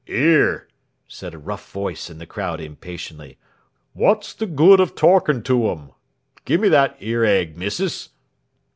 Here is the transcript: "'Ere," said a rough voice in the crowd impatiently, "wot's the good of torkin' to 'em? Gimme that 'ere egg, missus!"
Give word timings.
"'Ere," 0.07 0.67
said 1.07 1.31
a 1.35 1.37
rough 1.37 1.71
voice 1.71 2.09
in 2.09 2.17
the 2.17 2.25
crowd 2.25 2.59
impatiently, 2.59 3.37
"wot's 3.93 4.33
the 4.33 4.47
good 4.47 4.79
of 4.79 4.95
torkin' 4.95 5.43
to 5.43 5.69
'em? 5.69 5.91
Gimme 6.43 6.69
that 6.69 6.97
'ere 6.99 7.23
egg, 7.23 7.55
missus!" 7.55 8.09